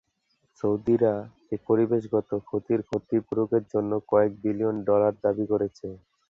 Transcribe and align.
সৌদিরা 0.61 1.13
এই 1.51 1.59
পরিবেশগত 1.67 2.29
ক্ষতির 2.47 2.79
ক্ষতিপূরণের 2.89 3.63
জন্য 3.73 3.91
কয়েক 4.11 4.31
বিলিয়ন 4.43 4.75
ডলার 4.89 5.13
দাবি 5.23 5.45
করেছে। 5.51 5.87